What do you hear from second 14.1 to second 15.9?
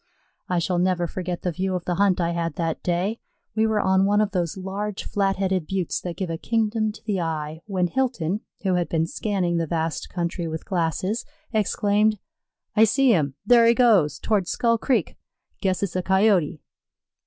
toward Skull Creek. Guess